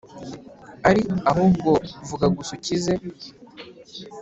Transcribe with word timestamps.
uri 0.89 1.03
Ahubwo 1.31 1.71
vuga 2.07 2.25
gusa 2.35 2.51
ukize 2.57 2.93